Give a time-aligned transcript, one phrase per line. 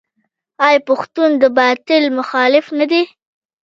[0.67, 3.03] آیا پښتون د باطل مخالف نه دی؟